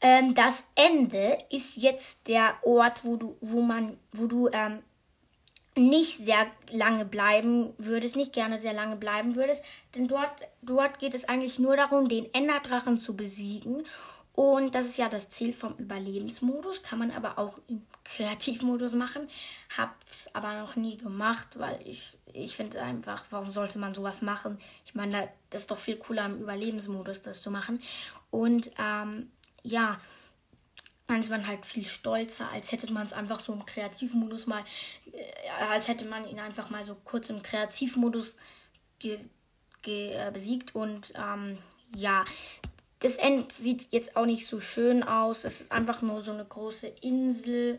Ähm, 0.00 0.34
das 0.34 0.70
Ende 0.74 1.38
ist 1.50 1.76
jetzt 1.76 2.28
der 2.28 2.54
Ort, 2.62 3.04
wo 3.04 3.16
du, 3.16 3.36
wo 3.40 3.62
man, 3.62 3.96
wo 4.12 4.26
du 4.26 4.48
ähm, 4.52 4.82
nicht 5.76 6.18
sehr 6.18 6.46
lange 6.70 7.04
bleiben 7.04 7.74
würdest, 7.78 8.16
nicht 8.16 8.32
gerne 8.32 8.58
sehr 8.58 8.72
lange 8.72 8.96
bleiben 8.96 9.36
würdest, 9.36 9.64
denn 9.94 10.08
dort, 10.08 10.30
dort 10.62 10.98
geht 10.98 11.14
es 11.14 11.28
eigentlich 11.28 11.58
nur 11.58 11.76
darum, 11.76 12.08
den 12.08 12.32
Enderdrachen 12.32 13.00
zu 13.00 13.14
besiegen. 13.14 13.84
Und 14.32 14.74
das 14.74 14.84
ist 14.84 14.98
ja 14.98 15.08
das 15.08 15.30
Ziel 15.30 15.54
vom 15.54 15.74
Überlebensmodus, 15.78 16.82
kann 16.82 16.98
man 16.98 17.10
aber 17.10 17.38
auch 17.38 17.58
im 17.68 17.86
Kreativmodus 18.04 18.92
machen. 18.92 19.28
Hab's 19.78 20.28
aber 20.34 20.60
noch 20.60 20.76
nie 20.76 20.98
gemacht, 20.98 21.58
weil 21.58 21.80
ich, 21.86 22.18
ich 22.34 22.54
finde 22.54 22.82
einfach, 22.82 23.24
warum 23.30 23.50
sollte 23.50 23.78
man 23.78 23.94
sowas 23.94 24.20
machen? 24.20 24.58
Ich 24.84 24.94
meine, 24.94 25.30
das 25.48 25.62
ist 25.62 25.70
doch 25.70 25.78
viel 25.78 25.96
cooler 25.96 26.26
im 26.26 26.42
Überlebensmodus, 26.42 27.22
das 27.22 27.40
zu 27.40 27.50
machen. 27.50 27.80
Und 28.30 28.70
ähm, 28.78 29.30
ja, 29.66 30.00
dann 31.06 31.20
ist 31.20 31.30
man 31.30 31.46
halt 31.46 31.64
viel 31.66 31.86
stolzer, 31.86 32.50
als 32.50 32.72
hätte 32.72 32.92
man 32.92 33.06
es 33.06 33.12
einfach 33.12 33.40
so 33.40 33.52
im 33.52 33.64
Kreativmodus 33.64 34.46
mal, 34.46 34.64
äh, 35.12 35.64
als 35.70 35.88
hätte 35.88 36.04
man 36.04 36.28
ihn 36.28 36.40
einfach 36.40 36.70
mal 36.70 36.84
so 36.84 36.96
kurz 37.04 37.30
im 37.30 37.42
Kreativmodus 37.42 38.36
ge, 38.98 39.18
ge, 39.82 40.14
äh, 40.14 40.30
besiegt. 40.32 40.74
Und 40.74 41.12
ähm, 41.16 41.58
ja, 41.94 42.24
das 43.00 43.16
End 43.16 43.52
sieht 43.52 43.92
jetzt 43.92 44.16
auch 44.16 44.26
nicht 44.26 44.46
so 44.46 44.60
schön 44.60 45.02
aus. 45.02 45.44
Es 45.44 45.60
ist 45.60 45.72
einfach 45.72 46.02
nur 46.02 46.22
so 46.22 46.32
eine 46.32 46.44
große 46.44 46.88
Insel. 47.02 47.78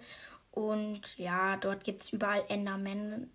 Und 0.51 1.17
ja, 1.17 1.57
dort 1.57 1.83
gibt 1.83 2.01
es 2.01 2.13
überall 2.13 2.43
Endermänner, 2.47 3.27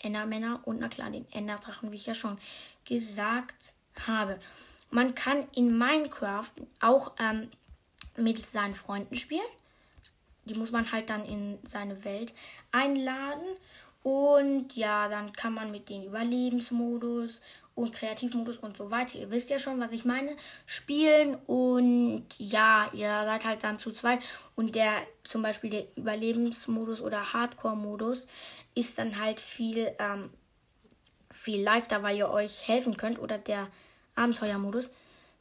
Endermänner 0.00 0.60
und 0.64 0.80
na 0.80 0.88
klar 0.88 1.10
den 1.10 1.30
Enderdrachen, 1.32 1.90
wie 1.90 1.96
ich 1.96 2.06
ja 2.06 2.14
schon 2.14 2.38
gesagt 2.84 3.72
habe. 4.06 4.38
Man 4.90 5.14
kann 5.14 5.48
in 5.54 5.76
Minecraft 5.76 6.52
auch 6.80 7.12
ähm, 7.18 7.48
mit 8.16 8.44
seinen 8.44 8.74
Freunden 8.74 9.16
spielen. 9.16 9.40
Die 10.44 10.54
muss 10.54 10.72
man 10.72 10.90
halt 10.90 11.10
dann 11.10 11.24
in 11.24 11.58
seine 11.64 12.04
Welt 12.04 12.34
einladen. 12.72 13.46
Und 14.02 14.74
ja, 14.74 15.08
dann 15.08 15.32
kann 15.32 15.54
man 15.54 15.70
mit 15.70 15.88
den 15.88 16.04
Überlebensmodus 16.04 17.40
und 17.74 17.92
Kreativmodus 17.92 18.58
und 18.58 18.76
so 18.76 18.90
weiter, 18.90 19.18
ihr 19.18 19.30
wisst 19.30 19.48
ja 19.48 19.58
schon, 19.58 19.80
was 19.80 19.92
ich 19.92 20.04
meine, 20.04 20.36
spielen. 20.66 21.36
Und 21.46 22.26
ja, 22.38 22.90
ihr 22.92 23.08
seid 23.24 23.44
halt 23.44 23.64
dann 23.64 23.78
zu 23.78 23.92
zweit. 23.92 24.20
Und 24.56 24.74
der 24.74 24.92
zum 25.24 25.42
Beispiel 25.42 25.70
der 25.70 25.84
Überlebensmodus 25.96 27.00
oder 27.00 27.32
Hardcore-Modus 27.32 28.26
ist 28.74 28.98
dann 28.98 29.18
halt 29.18 29.40
viel, 29.40 29.92
ähm, 29.98 30.30
viel 31.30 31.62
leichter, 31.62 32.02
weil 32.02 32.16
ihr 32.16 32.28
euch 32.28 32.68
helfen 32.68 32.96
könnt. 32.96 33.18
Oder 33.18 33.38
der 33.38 33.68
Abenteuermodus 34.16 34.90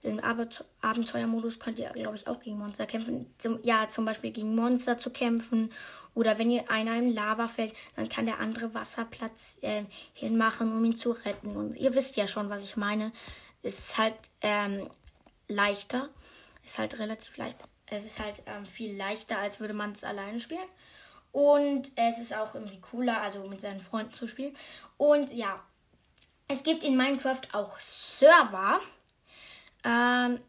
im 0.03 0.19
Abenteuermodus 0.19 1.59
könnt 1.59 1.79
ihr, 1.79 1.89
glaube 1.89 2.15
ich, 2.15 2.27
auch 2.27 2.39
gegen 2.39 2.57
Monster 2.57 2.85
kämpfen. 2.85 3.33
Zum, 3.37 3.59
ja, 3.63 3.87
zum 3.89 4.05
Beispiel 4.05 4.31
gegen 4.31 4.55
Monster 4.55 4.97
zu 4.97 5.11
kämpfen. 5.11 5.71
Oder 6.13 6.37
wenn 6.39 6.51
ihr 6.51 6.69
einer 6.69 6.97
im 6.97 7.13
Lava 7.13 7.47
fällt, 7.47 7.73
dann 7.95 8.09
kann 8.09 8.25
der 8.25 8.39
andere 8.39 8.73
Wasserplatz 8.73 9.59
äh, 9.61 9.83
hinmachen, 10.13 10.73
um 10.73 10.83
ihn 10.83 10.95
zu 10.95 11.11
retten. 11.11 11.55
Und 11.55 11.75
ihr 11.75 11.93
wisst 11.93 12.17
ja 12.17 12.27
schon, 12.27 12.49
was 12.49 12.63
ich 12.63 12.77
meine. 12.77 13.11
Es 13.61 13.77
ist 13.77 13.97
halt 13.97 14.15
ähm, 14.41 14.89
leichter. 15.47 16.09
Ist 16.65 16.79
halt 16.79 16.97
relativ 16.99 17.37
leicht. 17.37 17.57
Es 17.85 18.05
ist 18.05 18.19
halt 18.19 18.41
ähm, 18.45 18.65
viel 18.65 18.95
leichter, 18.95 19.37
als 19.37 19.59
würde 19.59 19.73
man 19.73 19.91
es 19.91 20.03
alleine 20.03 20.39
spielen. 20.39 20.67
Und 21.31 21.91
es 21.95 22.19
ist 22.19 22.35
auch 22.35 22.55
irgendwie 22.55 22.81
cooler, 22.81 23.21
also 23.21 23.47
mit 23.47 23.61
seinen 23.61 23.79
Freunden 23.79 24.13
zu 24.13 24.27
spielen. 24.27 24.53
Und 24.97 25.31
ja, 25.31 25.61
es 26.47 26.63
gibt 26.63 26.83
in 26.83 26.97
Minecraft 26.97 27.41
auch 27.53 27.79
Server. 27.79 28.81
Ähm, 29.83 30.39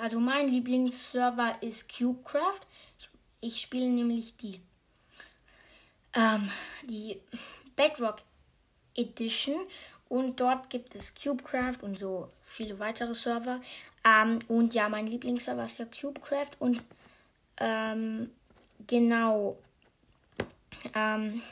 also 0.00 0.20
mein 0.20 0.48
Lieblingsserver 0.48 1.56
ist 1.62 1.88
CubeCraft. 1.88 2.60
Ich, 2.98 3.08
ich 3.40 3.60
spiele 3.60 3.88
nämlich 3.88 4.36
die, 4.36 4.60
ähm, 6.14 6.50
die 6.84 7.20
Bedrock 7.74 8.22
Edition 8.94 9.56
und 10.08 10.40
dort 10.40 10.68
gibt 10.70 10.94
es 10.94 11.14
CubeCraft 11.14 11.78
und 11.82 11.98
so 11.98 12.30
viele 12.42 12.78
weitere 12.78 13.14
Server. 13.14 13.60
Ähm, 14.04 14.40
und 14.48 14.74
ja, 14.74 14.88
mein 14.88 15.06
Lieblingsserver 15.06 15.64
ist 15.64 15.78
ja 15.78 15.86
CubeCraft 15.86 16.52
und 16.58 16.82
ähm, 17.58 18.30
genau. 18.86 19.56
Ähm, 20.94 21.42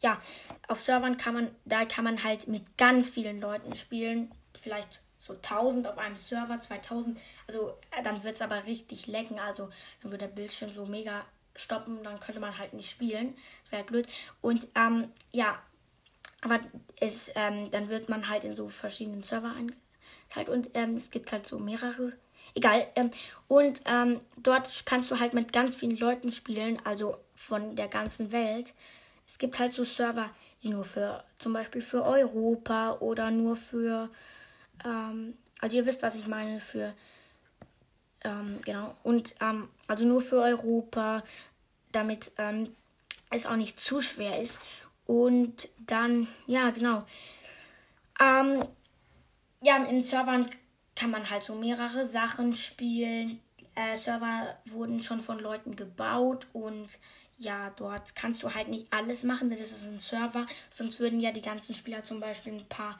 ja, 0.00 0.20
auf 0.68 0.80
Servern 0.80 1.16
kann 1.16 1.34
man, 1.34 1.50
da 1.64 1.86
kann 1.86 2.04
man 2.04 2.22
halt 2.22 2.46
mit 2.46 2.76
ganz 2.76 3.08
vielen 3.08 3.40
Leuten 3.40 3.74
spielen. 3.74 4.30
Vielleicht 4.58 5.00
so 5.26 5.32
1000 5.32 5.86
auf 5.86 5.96
einem 5.98 6.16
Server, 6.16 6.60
2000. 6.60 7.18
Also 7.46 7.78
äh, 7.90 8.02
dann 8.02 8.22
wird 8.24 8.34
es 8.34 8.42
aber 8.42 8.66
richtig 8.66 9.06
lecken. 9.06 9.38
Also 9.38 9.70
dann 10.02 10.12
wird 10.12 10.20
der 10.20 10.28
Bildschirm 10.28 10.74
so 10.74 10.84
mega 10.84 11.24
stoppen. 11.56 12.02
Dann 12.04 12.20
könnte 12.20 12.40
man 12.40 12.58
halt 12.58 12.74
nicht 12.74 12.90
spielen. 12.90 13.34
Das 13.62 13.72
wäre 13.72 13.80
halt 13.80 13.86
blöd. 13.86 14.06
Und 14.42 14.68
ähm, 14.74 15.08
ja, 15.32 15.58
aber 16.42 16.60
es, 17.00 17.32
ähm, 17.36 17.70
dann 17.70 17.88
wird 17.88 18.10
man 18.10 18.28
halt 18.28 18.44
in 18.44 18.54
so 18.54 18.68
verschiedenen 18.68 19.22
Server 19.22 19.54
eingeteilt. 19.56 20.48
Und 20.48 20.70
ähm, 20.74 20.96
es 20.96 21.10
gibt 21.10 21.32
halt 21.32 21.46
so 21.46 21.58
mehrere. 21.58 22.12
Egal. 22.54 22.86
Ähm, 22.94 23.10
und 23.48 23.80
ähm, 23.86 24.20
dort 24.36 24.84
kannst 24.84 25.10
du 25.10 25.18
halt 25.18 25.32
mit 25.32 25.54
ganz 25.54 25.74
vielen 25.74 25.96
Leuten 25.96 26.32
spielen. 26.32 26.80
Also 26.84 27.16
von 27.34 27.76
der 27.76 27.88
ganzen 27.88 28.30
Welt. 28.30 28.74
Es 29.26 29.38
gibt 29.38 29.58
halt 29.58 29.72
so 29.72 29.84
Server. 29.84 30.28
die 30.62 30.68
nur 30.68 30.84
für 30.84 31.24
zum 31.38 31.54
Beispiel 31.54 31.80
für 31.80 32.04
Europa 32.04 32.98
oder 33.00 33.30
nur 33.30 33.56
für, 33.56 34.10
ähm, 34.84 35.36
also 35.60 35.76
ihr 35.76 35.86
wisst, 35.86 36.02
was 36.02 36.16
ich 36.16 36.26
meine, 36.26 36.60
für, 36.60 36.94
ähm, 38.22 38.60
genau, 38.64 38.96
und 39.02 39.34
ähm, 39.40 39.68
also 39.88 40.04
nur 40.04 40.20
für 40.20 40.40
Europa, 40.40 41.22
damit 41.92 42.32
ähm, 42.38 42.74
es 43.30 43.46
auch 43.46 43.56
nicht 43.56 43.80
zu 43.80 44.00
schwer 44.00 44.40
ist. 44.40 44.58
Und 45.06 45.68
dann, 45.78 46.28
ja, 46.46 46.70
genau. 46.70 47.04
Ähm, 48.20 48.64
ja, 49.62 49.76
in 49.84 50.02
Servern 50.02 50.48
kann 50.94 51.10
man 51.10 51.28
halt 51.30 51.42
so 51.42 51.54
mehrere 51.54 52.06
Sachen 52.06 52.54
spielen. 52.54 53.40
Äh, 53.74 53.96
Server 53.96 54.56
wurden 54.66 55.02
schon 55.02 55.20
von 55.20 55.38
Leuten 55.38 55.76
gebaut 55.76 56.46
und 56.52 56.98
ja, 57.38 57.70
dort 57.76 58.14
kannst 58.14 58.42
du 58.42 58.54
halt 58.54 58.68
nicht 58.68 58.86
alles 58.92 59.24
machen, 59.24 59.50
denn 59.50 59.58
das 59.58 59.72
ist 59.72 59.84
ein 59.84 59.98
Server. 59.98 60.46
Sonst 60.70 61.00
würden 61.00 61.20
ja 61.20 61.32
die 61.32 61.42
ganzen 61.42 61.74
Spieler 61.74 62.04
zum 62.04 62.20
Beispiel 62.20 62.52
ein 62.52 62.68
paar, 62.68 62.98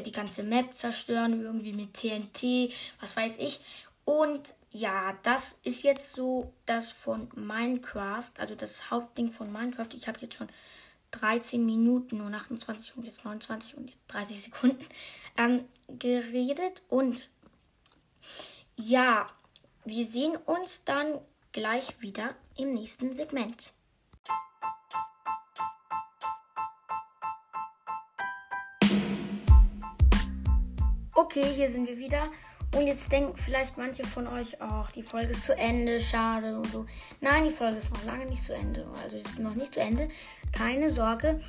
die 0.00 0.12
ganze 0.12 0.42
Map 0.42 0.76
zerstören, 0.76 1.42
irgendwie 1.42 1.72
mit 1.72 1.94
TNT, 1.94 2.72
was 3.00 3.16
weiß 3.16 3.38
ich. 3.38 3.60
Und 4.04 4.54
ja, 4.70 5.16
das 5.22 5.60
ist 5.64 5.82
jetzt 5.82 6.14
so 6.14 6.52
das 6.66 6.90
von 6.90 7.28
Minecraft, 7.34 8.30
also 8.38 8.54
das 8.54 8.90
Hauptding 8.90 9.30
von 9.30 9.52
Minecraft. 9.52 9.88
Ich 9.94 10.08
habe 10.08 10.18
jetzt 10.20 10.34
schon 10.34 10.48
13 11.12 11.64
Minuten 11.64 12.20
und 12.20 12.34
28 12.34 12.96
und 12.96 13.06
jetzt 13.06 13.24
29 13.24 13.76
und 13.76 13.92
30 14.08 14.42
Sekunden 14.44 14.84
ähm, 15.36 15.64
geredet. 15.88 16.82
Und 16.88 17.20
ja, 18.76 19.28
wir 19.84 20.06
sehen 20.06 20.36
uns 20.36 20.84
dann 20.84 21.20
gleich 21.52 22.00
wieder 22.00 22.34
im 22.56 22.70
nächsten 22.70 23.14
Segment. 23.14 23.72
Okay, 31.14 31.44
hier 31.44 31.70
sind 31.70 31.86
wir 31.86 31.98
wieder. 31.98 32.30
Und 32.74 32.86
jetzt 32.86 33.12
denken 33.12 33.36
vielleicht 33.36 33.76
manche 33.76 34.02
von 34.02 34.26
euch, 34.26 34.62
ach, 34.62 34.90
die 34.92 35.02
Folge 35.02 35.32
ist 35.32 35.44
zu 35.44 35.54
Ende, 35.54 36.00
schade 36.00 36.58
und 36.58 36.72
so. 36.72 36.86
Nein, 37.20 37.44
die 37.44 37.50
Folge 37.50 37.76
ist 37.76 37.90
noch 37.90 38.02
lange 38.04 38.24
nicht 38.24 38.42
zu 38.42 38.54
Ende. 38.54 38.90
Also 39.02 39.18
ist 39.18 39.38
noch 39.38 39.54
nicht 39.54 39.74
zu 39.74 39.80
Ende. 39.80 40.08
Keine 40.52 40.90
Sorge. 40.90 41.42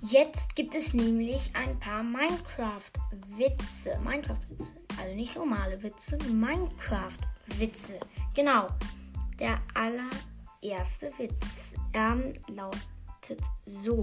Jetzt 0.00 0.54
gibt 0.54 0.76
es 0.76 0.94
nämlich 0.94 1.50
ein 1.54 1.76
paar 1.80 2.04
Minecraft-Witze. 2.04 3.98
Minecraft-Witze. 4.04 4.72
Also 5.00 5.14
nicht 5.16 5.34
normale 5.34 5.82
Witze, 5.82 6.16
Minecraft-Witze. 6.32 7.98
Genau. 8.34 8.68
Der 9.40 9.60
allererste 9.74 11.10
Witz 11.18 11.74
ähm, 11.94 12.32
lautet 12.46 13.42
so. 13.66 14.00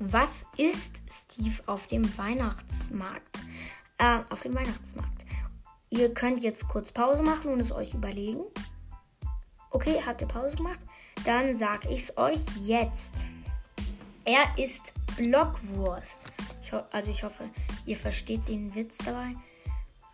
Was 0.00 0.46
ist 0.56 1.02
Steve 1.08 1.62
auf 1.66 1.86
dem 1.86 2.18
Weihnachtsmarkt? 2.18 3.38
Äh, 3.98 4.18
auf 4.30 4.42
dem 4.42 4.54
Weihnachtsmarkt. 4.54 5.24
Ihr 5.90 6.12
könnt 6.12 6.42
jetzt 6.42 6.68
kurz 6.68 6.90
Pause 6.90 7.22
machen 7.22 7.52
und 7.52 7.60
es 7.60 7.70
euch 7.70 7.94
überlegen. 7.94 8.42
Okay, 9.70 10.02
habt 10.04 10.20
ihr 10.20 10.28
Pause 10.28 10.56
gemacht? 10.56 10.80
Dann 11.24 11.54
sag 11.54 11.84
ich 11.86 12.02
es 12.02 12.18
euch 12.18 12.44
jetzt. 12.64 13.14
Er 14.24 14.58
ist 14.58 14.94
Blockwurst. 15.16 16.32
Ich 16.62 16.72
also 16.72 17.10
ich 17.10 17.22
hoffe, 17.22 17.50
ihr 17.86 17.96
versteht 17.96 18.48
den 18.48 18.74
Witz 18.74 18.98
dabei. 18.98 19.36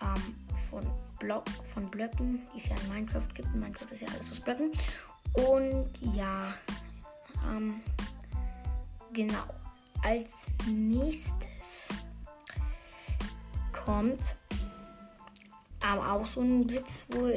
Ähm, 0.02 0.36
von 0.68 0.86
Block, 1.18 1.48
von 1.72 1.90
Blöcken, 1.90 2.42
die 2.54 2.58
es 2.58 2.68
ja 2.68 2.76
in 2.76 2.92
Minecraft 2.92 3.28
gibt. 3.34 3.48
In 3.54 3.60
Minecraft 3.60 3.90
ist 3.90 4.02
ja 4.02 4.08
alles 4.08 4.30
aus 4.30 4.40
Blöcken. 4.40 4.72
Und 5.34 5.90
ja, 6.14 6.52
ähm, 7.48 7.80
genau. 9.12 9.44
Als 10.02 10.46
nächstes 10.66 11.88
kommt 13.84 14.20
ähm, 15.82 15.98
auch 15.98 16.26
so 16.26 16.40
ein 16.40 16.70
Witz, 16.70 17.06
wo, 17.08 17.30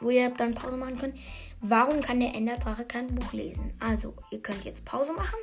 wo 0.00 0.10
ihr 0.10 0.30
dann 0.30 0.54
Pause 0.54 0.76
machen 0.76 0.98
könnt. 0.98 1.18
Warum 1.60 2.00
kann 2.00 2.20
der 2.20 2.34
Enderdrache 2.34 2.84
kein 2.84 3.14
Buch 3.14 3.32
lesen? 3.32 3.72
Also, 3.80 4.14
ihr 4.30 4.40
könnt 4.40 4.64
jetzt 4.64 4.84
Pause 4.84 5.12
machen 5.12 5.38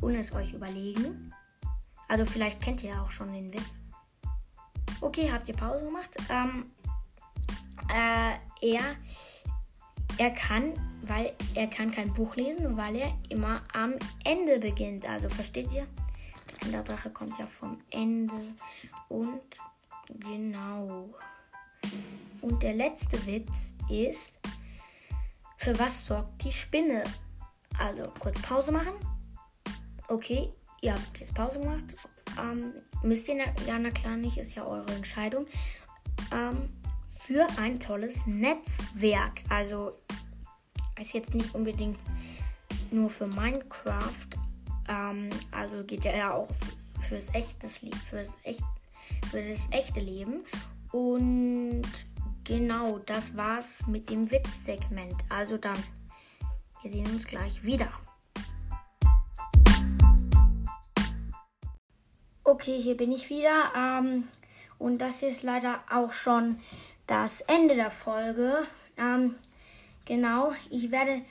und 0.00 0.14
es 0.14 0.32
euch 0.32 0.52
überlegen. 0.52 1.32
Also, 2.08 2.24
vielleicht 2.24 2.60
kennt 2.60 2.82
ihr 2.82 2.90
ja 2.90 3.02
auch 3.02 3.10
schon 3.10 3.32
den 3.32 3.52
Witz. 3.52 3.80
Okay, 5.00 5.30
habt 5.32 5.48
ihr 5.48 5.56
Pause 5.56 5.84
gemacht? 5.84 6.16
Ähm, 6.30 6.70
äh, 7.88 8.34
er, 8.60 8.96
er 10.16 10.30
kann, 10.30 10.74
weil 11.02 11.34
er 11.54 11.66
kann 11.66 11.90
kein 11.90 12.12
Buch 12.12 12.36
lesen, 12.36 12.76
weil 12.76 12.96
er 12.96 13.12
immer 13.28 13.62
am 13.72 13.94
Ende 14.24 14.60
beginnt. 14.60 15.08
Also 15.08 15.28
versteht 15.28 15.72
ihr? 15.72 15.88
Der 16.50 16.66
Enderdrache 16.66 17.10
kommt 17.10 17.36
ja 17.38 17.46
vom 17.46 17.78
Ende 17.90 18.34
und 19.08 19.40
genau. 20.20 21.08
Und 22.40 22.62
der 22.62 22.74
letzte 22.74 23.24
Witz 23.26 23.74
ist, 23.88 24.40
für 25.58 25.78
was 25.78 26.06
sorgt 26.06 26.44
die 26.44 26.52
Spinne? 26.52 27.04
Also 27.78 28.10
kurz 28.18 28.40
Pause 28.42 28.72
machen. 28.72 28.94
Okay, 30.08 30.52
ihr 30.80 30.94
habt 30.94 31.18
jetzt 31.18 31.34
Pause 31.34 31.60
gemacht. 31.60 31.96
Ähm, 32.38 32.72
müsst 33.02 33.28
ihr, 33.28 33.36
ja, 33.66 33.78
na 33.78 33.90
klar 33.90 34.16
nicht, 34.16 34.38
ist 34.38 34.54
ja 34.54 34.64
eure 34.64 34.92
Entscheidung. 34.92 35.46
Ähm, 36.32 36.68
für 37.10 37.46
ein 37.58 37.78
tolles 37.78 38.26
Netzwerk. 38.26 39.42
Also 39.48 39.92
ist 41.00 41.12
jetzt 41.12 41.34
nicht 41.34 41.54
unbedingt 41.54 41.98
nur 42.90 43.10
für 43.10 43.26
Minecraft. 43.26 44.26
Ähm, 44.88 45.30
also 45.50 45.84
geht 45.84 46.04
ja 46.04 46.32
auch 46.32 46.48
fürs 47.08 47.32
echtes 47.34 47.82
Leben, 47.82 48.00
fürs 48.08 48.36
echt, 48.42 48.62
für 49.30 49.42
das 49.42 49.68
echte 49.70 50.00
Leben. 50.00 50.44
Und 50.92 51.82
genau, 52.44 52.98
das 52.98 53.36
war's 53.36 53.86
mit 53.86 54.10
dem 54.10 54.30
Witzsegment. 54.30 55.16
Also 55.28 55.56
dann, 55.56 55.78
wir 56.82 56.90
sehen 56.90 57.06
uns 57.06 57.26
gleich 57.26 57.64
wieder. 57.64 57.88
Okay, 62.44 62.80
hier 62.80 62.96
bin 62.96 63.12
ich 63.12 63.30
wieder. 63.30 63.72
Ähm, 63.76 64.28
und 64.78 64.98
das 64.98 65.22
ist 65.22 65.42
leider 65.42 65.80
auch 65.90 66.12
schon 66.12 66.58
das 67.06 67.40
Ende 67.42 67.76
der 67.76 67.90
Folge. 67.90 68.66
Ähm, 68.96 69.36
genau, 70.04 70.52
ich 70.70 70.90
werde 70.90 71.22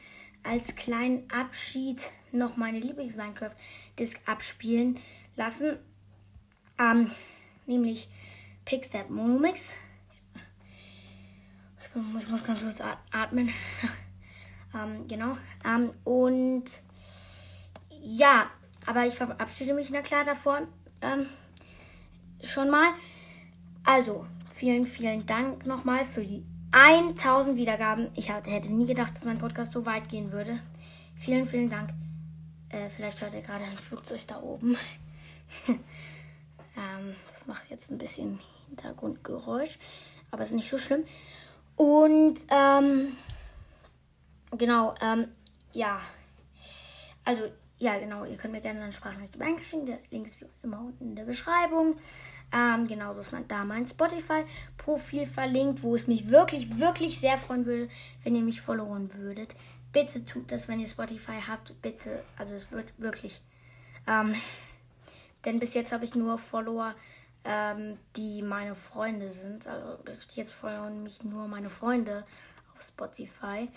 als 0.43 0.75
kleinen 0.75 1.29
Abschied 1.29 2.09
noch 2.31 2.57
meine 2.57 2.79
Lieblings-Minecraft-Disc 2.79 4.21
abspielen 4.25 4.99
lassen. 5.35 5.77
Ähm, 6.79 7.11
nämlich 7.71 8.09
Pickstep 8.65 9.09
Monomix. 9.09 9.73
Ich, 11.79 12.21
ich, 12.21 12.27
muss 12.27 12.43
ganz 12.43 12.61
kurz 12.61 12.81
atmen. 13.11 13.49
ähm, 14.75 15.07
genau. 15.07 15.37
Ähm, 15.65 15.91
und 16.03 16.65
ja, 18.03 18.49
aber 18.85 19.05
ich 19.05 19.15
verabschiede 19.15 19.73
mich 19.73 19.89
na 19.89 20.01
klar 20.01 20.25
davon 20.25 20.67
ähm, 21.01 21.27
schon 22.43 22.69
mal. 22.69 22.91
Also, 23.83 24.25
vielen, 24.53 24.85
vielen 24.85 25.25
Dank 25.25 25.65
nochmal 25.65 26.05
für 26.05 26.23
die 26.23 26.43
1000 26.71 27.57
Wiedergaben. 27.57 28.09
Ich 28.15 28.29
hätte 28.29 28.71
nie 28.71 28.85
gedacht, 28.85 29.15
dass 29.15 29.25
mein 29.25 29.37
Podcast 29.37 29.73
so 29.73 29.85
weit 29.85 30.09
gehen 30.09 30.31
würde. 30.31 30.59
Vielen, 31.17 31.47
vielen 31.47 31.69
Dank. 31.69 31.91
Äh, 32.69 32.89
vielleicht 32.89 33.21
hört 33.21 33.33
ihr 33.33 33.41
gerade 33.41 33.65
ein 33.65 33.77
Flugzeug 33.77 34.21
da 34.27 34.39
oben. 34.41 34.77
ähm, 36.77 37.15
das 37.33 37.47
macht 37.47 37.69
jetzt 37.69 37.91
ein 37.91 37.97
bisschen 37.97 38.39
Hintergrundgeräusch, 38.67 39.77
aber 40.31 40.43
ist 40.43 40.53
nicht 40.53 40.69
so 40.69 40.77
schlimm. 40.77 41.03
Und 41.75 42.39
ähm, 42.49 43.15
genau, 44.57 44.95
ähm, 45.01 45.27
ja. 45.73 46.01
Also, 47.23 47.43
ja, 47.77 47.97
genau, 47.97 48.25
ihr 48.25 48.37
könnt 48.37 48.53
mir 48.53 48.61
gerne 48.61 48.81
eine 48.81 48.91
Sprachnachricht 48.91 49.35
schicken. 49.63 49.85
Der 49.85 49.99
Link 50.11 50.27
ist 50.27 50.39
wie 50.39 50.45
immer 50.63 50.79
unten 50.79 51.09
in 51.09 51.15
der 51.15 51.25
Beschreibung. 51.25 51.95
Ähm, 52.53 52.87
genauso 52.87 53.21
ist 53.21 53.31
man 53.31 53.47
da 53.47 53.63
mein 53.63 53.85
Spotify-Profil 53.85 55.25
verlinkt, 55.25 55.81
wo 55.81 55.95
es 55.95 56.07
mich 56.07 56.29
wirklich, 56.29 56.79
wirklich 56.79 57.19
sehr 57.19 57.37
freuen 57.37 57.65
würde, 57.65 57.89
wenn 58.23 58.35
ihr 58.35 58.41
mich 58.41 58.61
followen 58.61 59.13
würdet. 59.15 59.55
Bitte 59.93 60.23
tut 60.25 60.51
das, 60.51 60.67
wenn 60.67 60.79
ihr 60.79 60.87
Spotify 60.87 61.39
habt. 61.47 61.81
Bitte, 61.81 62.23
also 62.37 62.53
es 62.53 62.71
wird 62.71 62.93
wirklich. 62.97 63.41
Ähm, 64.07 64.35
denn 65.45 65.59
bis 65.59 65.73
jetzt 65.73 65.91
habe 65.91 66.05
ich 66.05 66.15
nur 66.15 66.37
Follower 66.37 66.95
ähm, 67.43 67.97
die 68.15 68.41
meine 68.41 68.75
Freunde 68.75 69.29
sind. 69.29 69.67
Also 69.67 69.97
jetzt 70.33 70.53
folgen 70.53 71.03
mich 71.03 71.23
nur 71.23 71.47
meine 71.47 71.69
Freunde 71.69 72.25
auf 72.75 72.81
Spotify. 72.83 73.69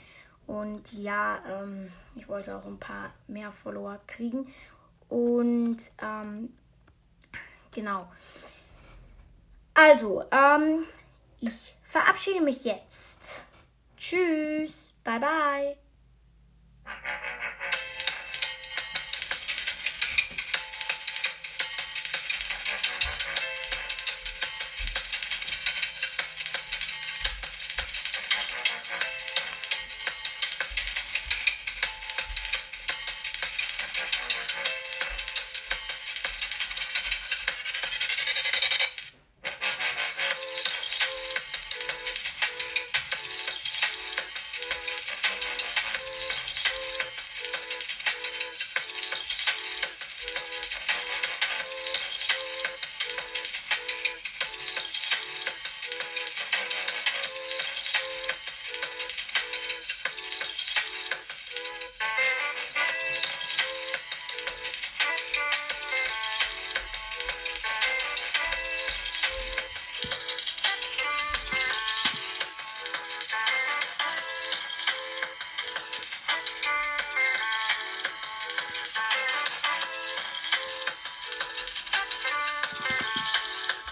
Und 0.46 0.92
ja, 0.92 1.38
ähm, 1.48 1.90
ich 2.14 2.29
wollte 2.29 2.57
auch 2.57 2.66
ein 2.66 2.79
paar 2.79 3.11
mehr 3.27 3.50
Follower 3.50 3.98
kriegen. 4.07 4.46
Und 5.09 5.79
ähm, 6.03 6.53
genau. 7.70 8.11
Also, 9.72 10.24
ähm, 10.31 10.85
ich 11.40 11.74
verabschiede 11.83 12.42
mich 12.42 12.64
jetzt. 12.64 13.44
Tschüss. 13.96 14.94
Bye 15.03 15.20
bye. 15.20 15.77